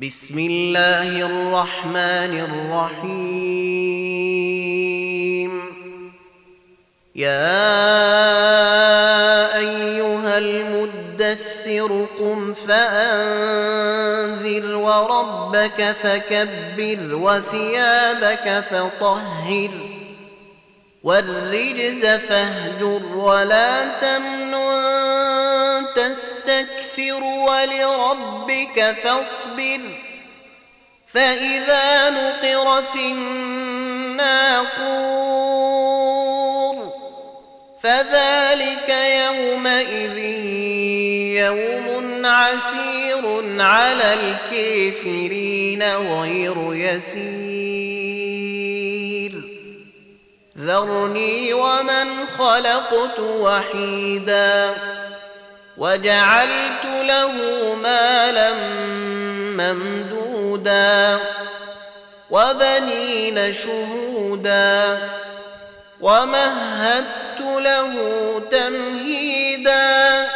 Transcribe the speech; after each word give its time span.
بسم 0.00 0.38
الله 0.38 1.26
الرحمن 1.26 2.32
الرحيم. 2.48 3.20
يا 7.16 7.66
أيها 9.56 10.38
المدثر 10.38 12.06
قم 12.20 12.54
فأنذر 12.54 13.56
وربك 14.74 15.92
فكبر 16.02 17.14
وثيابك 17.14 18.64
فطهر 18.70 19.70
والرجز 21.02 22.06
فاهجر 22.06 23.02
ولا 23.16 24.00
تمنن 24.00 24.40
تستكثر 26.90 27.22
ولربك 27.22 28.96
فاصبر. 29.02 29.80
فإذا 31.12 32.10
نقر 32.10 32.82
في 32.82 33.06
الناقور 33.06 34.50
فذلك 37.82 38.88
يومئذ 38.88 40.18
يوم 41.38 42.26
عسير 42.26 43.24
على 43.62 44.14
الكافرين 44.14 45.82
غير 45.82 46.74
يسير. 46.74 47.40
ذرني 50.58 51.52
ومن 51.52 52.26
خلقت 52.38 53.20
وحيدا. 53.20 54.74
وجعلت 55.80 56.84
له 56.84 57.32
مالا 57.74 58.52
ممدودا 59.56 61.18
وبنين 62.30 63.54
شهودا 63.54 64.98
ومهدت 66.00 67.40
له 67.40 67.94
تمهيدا 68.50 70.28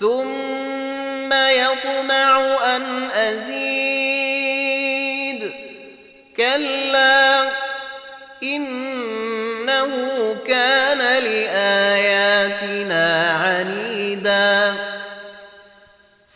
ثم 0.00 1.32
يطمع 1.32 2.40
أن 2.76 3.10
أزيد 3.10 4.60
كلا 6.36 7.48
إنه 8.42 9.90
كان 10.46 10.98
لآياتنا 10.98 12.30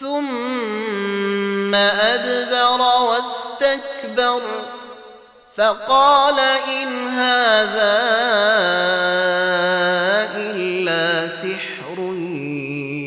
ثم 0.00 1.74
أدبر 1.74 2.80
واستكبر 2.80 4.42
فقال 5.56 6.40
إن 6.68 7.08
هذا 7.08 7.94
إلا 10.36 11.28
سحر 11.28 11.98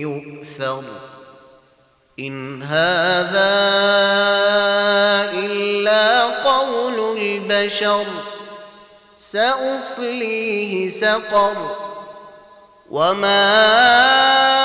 يؤثر 0.02 0.84
إن 2.20 2.64
هذا 2.64 3.54
إلا 5.34 6.24
قول 6.24 7.18
البشر 7.18 8.06
سأصليه 9.18 10.90
سقر 10.90 11.76
وما 12.90 14.57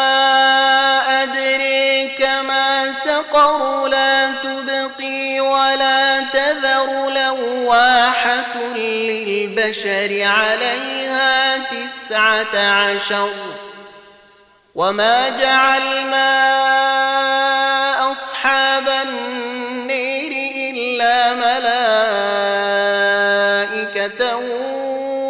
للبشر 8.57 10.23
عليها 10.25 11.59
تسعة 11.59 12.57
عشر 12.57 13.31
وما 14.75 15.29
جعلنا 15.29 16.33
أصحاب 18.13 18.89
النير 18.89 20.33
إلا 20.57 21.35
ملائكة 23.73 24.37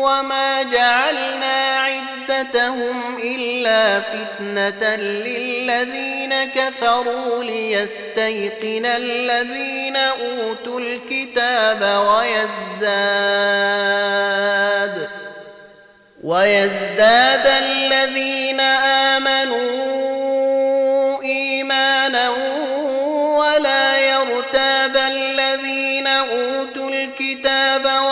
وما 0.02 0.62
جعلنا 0.62 1.61
عدتهم 2.54 3.16
إلا 3.22 4.00
فتنة 4.00 4.96
للذين 4.96 6.44
كفروا 6.44 7.44
ليستيقن 7.44 8.86
الذين 8.86 9.96
أوتوا 9.96 10.80
الكتاب 10.80 11.82
ويزداد 12.82 13.28
ويزداد 16.24 17.46
الذين 17.46 18.60
آمنوا 19.10 19.62
إيمانا 21.22 22.30
ولا 23.38 23.98
يرتاب 23.98 24.96
الذين 24.96 26.06
أوتوا 26.06 26.90
الكتاب 26.90 27.84
والمؤمنون 27.84 28.11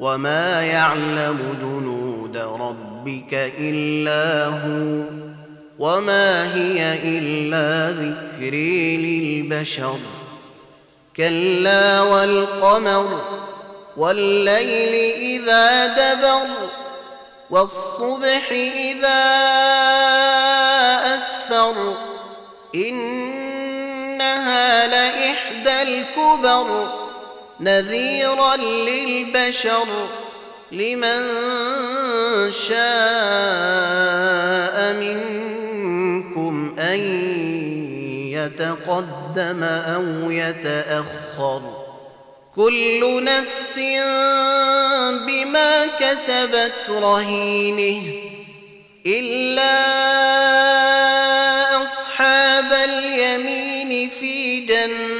وما 0.00 0.62
يعلم 0.62 1.38
جنود 1.60 2.36
ربك 2.36 3.34
الا 3.58 4.46
هو 4.46 5.04
وما 5.78 6.54
هي 6.54 6.98
الا 7.18 7.90
ذكر 7.90 8.54
للبشر 9.04 9.98
كلا 11.16 12.00
والقمر 12.02 13.20
والليل 13.96 15.14
اذا 15.14 15.86
دبر 15.86 16.46
والصبح 17.50 18.52
إذا 18.76 19.24
أسفر 21.16 21.94
إنها 22.74 24.26
لإحدى 24.86 25.82
الكبر 25.82 26.99
نذيرا 27.60 28.56
للبشر 28.56 29.86
لمن 30.72 31.22
شاء 32.52 32.76
منكم 34.92 36.76
أن 36.78 37.00
يتقدم 38.32 39.62
أو 39.62 40.30
يتأخر 40.30 41.62
كل 42.56 43.24
نفس 43.24 43.78
بما 45.26 45.86
كسبت 46.00 46.90
رهينه 46.90 48.02
إلا 49.06 49.80
أصحاب 51.84 52.72
اليمين 52.72 54.10
في 54.10 54.60
جنات 54.60 55.19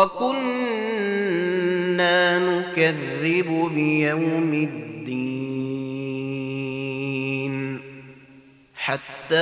وكنا 0.00 1.28
نكذب 2.38 3.70
بيوم 3.74 4.52
الدين 4.54 5.10
حتى 8.74 9.36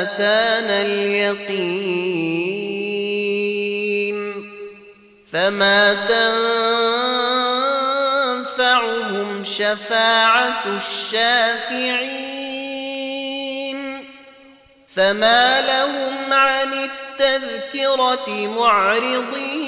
أتانا 0.00 0.82
اليقين 0.82 1.70
فما 5.32 5.94
تنفعهم 8.48 9.44
شفاعة 9.44 10.76
الشافعين 10.76 12.20
فما 14.94 15.60
لهم 15.60 16.32
عن 16.32 16.72
التذكرة 17.20 18.28
معرضين 18.56 19.60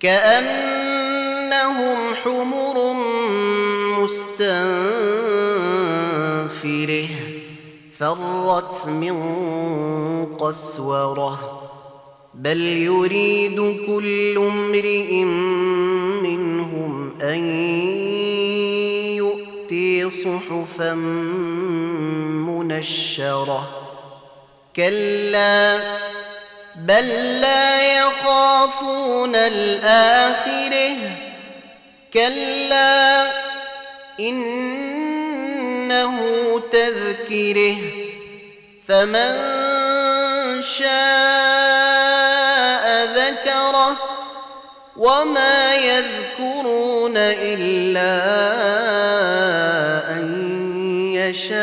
كأنهم 0.00 1.34
حمر 2.14 2.94
مستنفرة 4.00 4.68
فرت 7.98 8.86
من 8.86 9.16
قسورة 10.26 11.60
بل 12.34 12.60
يريد 12.60 13.86
كل 13.86 14.38
امرئ 14.38 15.24
منهم 16.22 17.10
يؤتي 17.20 18.03
صحفا 20.24 20.94
منشرة. 22.44 23.68
كلا 24.76 25.78
بل 26.76 27.08
لا 27.40 27.98
يخافون 27.98 29.34
الآخرة. 29.34 30.96
كلا 32.14 33.26
إنه 34.20 36.16
تذكرة. 36.72 37.76
فمن 38.88 39.34
شاء 40.62 40.94
ذكره 43.04 43.96
وما 44.96 45.74
يذكرون 45.74 47.16
إلا 47.16 48.14
أن 50.16 50.24
يشاء 51.14 51.54